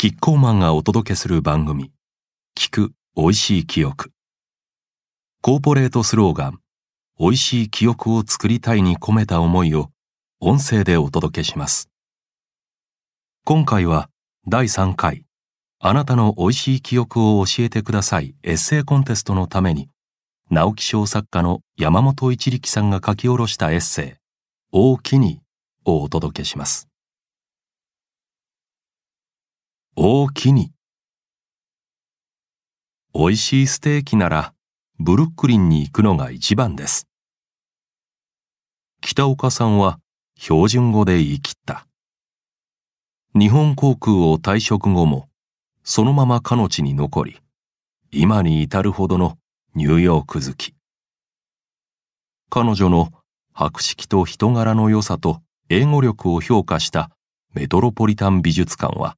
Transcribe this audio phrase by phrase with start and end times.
[0.00, 1.90] キッコーマンがお届けする番組、
[2.56, 4.12] 聞く美味しい記憶。
[5.42, 6.60] コーポレートスローガン、
[7.18, 9.90] 美味しい記憶を作りたいに込めた思いを
[10.38, 11.90] 音声でお届けします。
[13.44, 14.08] 今回は
[14.46, 15.24] 第3回、
[15.80, 19.88] あなたの美味しい記憶を教えてくださいエッセイコンテストのために、
[20.48, 24.20] 直木賞作家の山本一力さんが書き下ろしたエッセイ、
[24.70, 25.40] 大きに
[25.84, 26.87] をお届けします。
[30.00, 30.70] 大きに。
[33.12, 34.54] 美味しいステーキなら、
[35.00, 37.08] ブルックリンに行くのが一番です。
[39.00, 39.98] 北岡さんは
[40.36, 41.88] 標準語で言い切った。
[43.34, 45.28] 日本航空を退職後も、
[45.82, 47.40] そのまま彼の地に残り、
[48.12, 49.36] 今に至るほどの
[49.74, 50.76] ニューヨーク好き。
[52.50, 53.10] 彼女の
[53.52, 57.10] 博識と人柄の良さと英語力を評価した
[57.52, 59.16] メトロポリタン美術館は、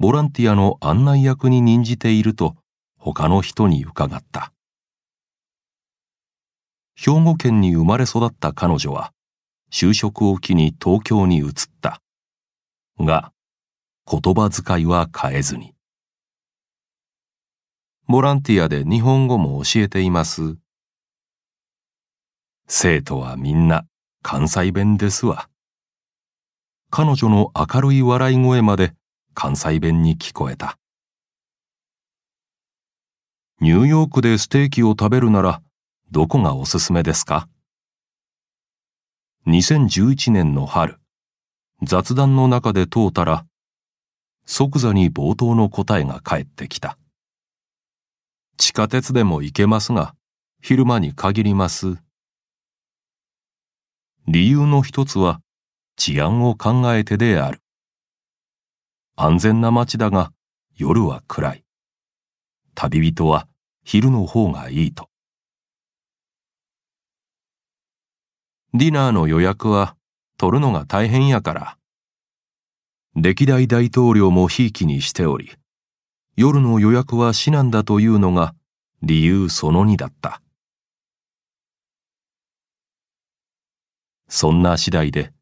[0.00, 2.54] ボランティアの案内役に任じていると
[2.98, 4.52] 他の人に伺った。
[6.96, 9.12] 兵庫県に生まれ育った彼女は
[9.72, 12.00] 就職を機に東京に移った。
[13.00, 13.32] が、
[14.10, 15.74] 言葉遣いは変えずに。
[18.06, 20.56] ボランティアで日本語も教えています。
[22.66, 23.84] 生徒はみんな
[24.22, 25.48] 関西弁ですわ。
[26.90, 28.94] 彼女の明るい笑い声まで
[29.40, 30.80] 関西弁に聞こえた。
[33.60, 35.62] ニューヨークでステーキを食べるなら
[36.10, 37.48] どこがおすすめですか
[39.46, 40.98] ?2011 年の春、
[41.84, 43.46] 雑談の中で問うたら、
[44.44, 46.98] 即座に冒頭の答えが返ってきた。
[48.56, 50.16] 地下鉄でも行けますが、
[50.60, 51.96] 昼間に限ります。
[54.26, 55.40] 理由の一つは
[55.94, 57.60] 治安を考えてである。
[59.20, 60.32] 安全な街だが
[60.76, 61.64] 夜は暗い。
[62.76, 63.48] 旅人は
[63.82, 65.08] 昼の方がいいと。
[68.74, 69.96] ディナーの予約は
[70.36, 71.78] 取るのが大変やから。
[73.16, 75.50] 歴代大統領もひいきにしており、
[76.36, 78.54] 夜の予約は至難だというのが
[79.02, 80.40] 理由その2だった。
[84.28, 85.32] そんな次第で、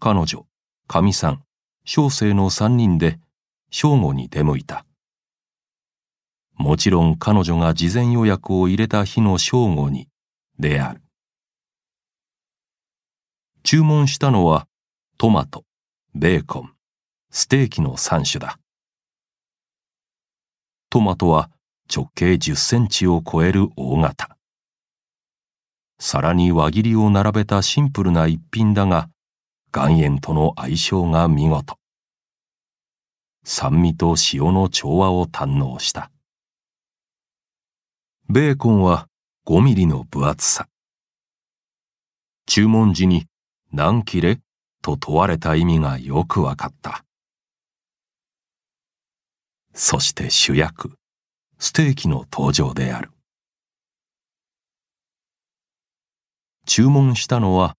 [0.00, 0.48] 彼女、
[0.88, 1.44] かみさん、
[1.84, 3.18] 小生の三人で
[3.70, 4.84] 正午に出向いた。
[6.54, 10.08] もちろん彼女が事前予約を入れた日の正午に
[10.58, 11.02] である。
[13.62, 14.66] 注文したのは
[15.16, 15.64] トマト、
[16.14, 16.72] ベーコン、
[17.30, 18.58] ステーキの3種だ。
[20.90, 21.50] トマトは
[21.94, 24.36] 直径10センチを超える大型。
[25.98, 29.08] 皿に輪切りを並べたシンプルな一品だが、
[29.72, 31.78] 岩塩との相性が見事。
[33.44, 36.10] 酸味と塩の調和を堪能した。
[38.28, 39.06] ベーコンは
[39.46, 40.68] 5ミリの分厚さ。
[42.46, 43.26] 注文時に
[43.72, 44.40] 何切れ
[44.82, 47.04] と問われた意味がよくわかった。
[49.72, 50.92] そして主役、
[51.58, 53.10] ステーキの登場である。
[56.66, 57.76] 注文したのは、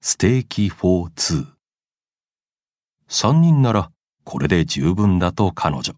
[0.00, 1.46] ステーキフォーツー。
[3.08, 3.90] 三人なら
[4.22, 5.94] これで十分だと彼女。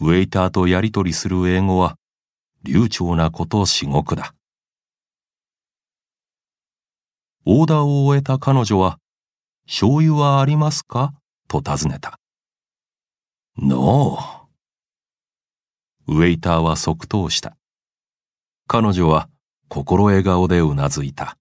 [0.00, 1.96] ウェイターとやりとりする英語は
[2.62, 4.34] 流暢なこと至極だ。
[7.46, 8.98] オーダーを終えた彼女は、
[9.66, 11.14] 醤油はありますか？
[11.48, 12.20] と尋ねた。
[13.56, 14.42] ノー。
[16.08, 17.56] ウェイターは即答した。
[18.66, 19.30] 彼女は
[19.68, 21.38] 心笑顔でうなずいた。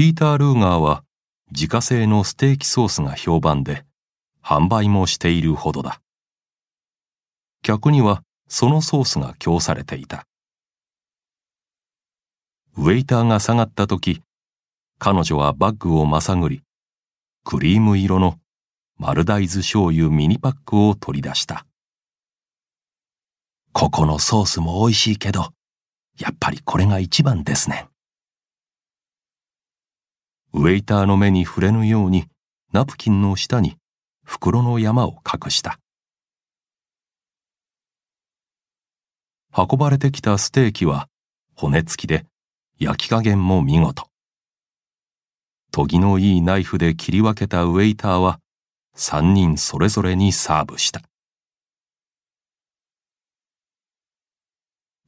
[0.00, 1.04] ピーター・ルーガーは
[1.52, 3.84] 自家製のステーキソースが評判で、
[4.42, 6.00] 販売もしているほどだ。
[7.60, 10.26] 客にはそのソースが供されていた。
[12.78, 14.22] ウェイターが下がった時、
[14.98, 16.62] 彼女はバッグをまさぐり、
[17.44, 18.38] クリーム色の
[18.96, 21.66] 丸大豆醤油ミニパックを取り出した。
[23.74, 25.52] ここのソースも美味しいけど、
[26.18, 27.89] やっぱりこれが一番ですね。
[30.52, 32.26] ウェイターの目に触れぬように
[32.72, 33.76] ナプキンの下に
[34.24, 35.78] 袋の山を隠した。
[39.56, 41.08] 運ばれてきたステーキは
[41.54, 42.24] 骨付きで
[42.78, 44.06] 焼き加減も見事。
[45.72, 48.40] 研ぎのいいナイフで切り分けたウェイターは
[48.94, 51.02] 三人それぞれにサーブした。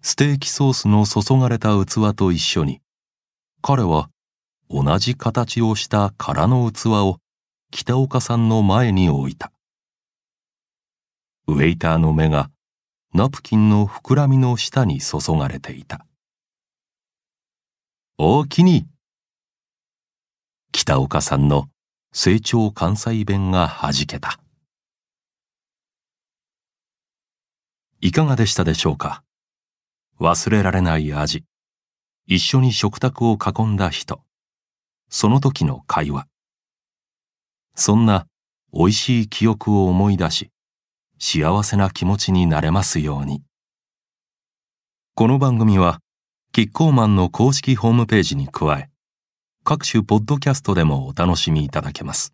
[0.02, 2.80] ステーキソースの注がれた器と一緒に
[3.60, 4.10] 彼は
[4.72, 7.18] 同じ形をした空の器を
[7.70, 9.52] 北岡さんの前に置いた。
[11.46, 12.50] ウェイターの目が
[13.12, 16.06] ナプキンの膨らみの下に注がれていた。
[18.16, 18.86] おおきに
[20.72, 21.68] 北岡さんの
[22.12, 24.38] 成長関西弁がはじけた。
[28.00, 29.22] いかがでしたでしょうか？
[30.18, 31.44] 忘れられない味。
[32.26, 34.22] 一緒に食卓を囲んだ人。
[35.14, 36.26] その時の会話。
[37.74, 38.26] そんな
[38.72, 40.50] 美味しい記憶を思い出し、
[41.18, 43.42] 幸せな気持ちになれますように。
[45.14, 46.00] この番組は、
[46.52, 48.88] キッコーマンの公式ホームページに加え、
[49.64, 52.32] 各種ポッドキャストでもお楽しみいただけます。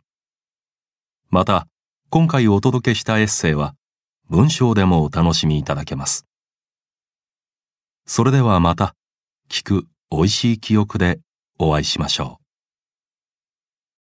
[1.31, 1.67] また、
[2.11, 3.75] 今回お届けしたエッセイは、
[4.31, 6.27] 文章でもお楽しみいただけます。
[8.07, 8.95] それではまた、
[9.51, 11.19] 聞く美味しい記憶で
[11.59, 12.48] お会いしましょう。